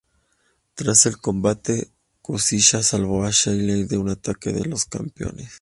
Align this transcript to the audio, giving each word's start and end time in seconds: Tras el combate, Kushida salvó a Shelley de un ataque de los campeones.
Tras 0.73 1.05
el 1.05 1.17
combate, 1.19 1.91
Kushida 2.23 2.81
salvó 2.81 3.23
a 3.23 3.29
Shelley 3.29 3.83
de 3.83 3.99
un 3.99 4.09
ataque 4.09 4.51
de 4.51 4.65
los 4.65 4.85
campeones. 4.85 5.49